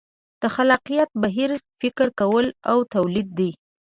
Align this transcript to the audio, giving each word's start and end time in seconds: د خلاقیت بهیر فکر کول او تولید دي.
د 0.41 0.43
خلاقیت 0.55 1.09
بهیر 1.21 1.51
فکر 1.81 2.07
کول 2.19 2.45
او 2.71 2.77
تولید 2.93 3.27
دي. 3.37 3.51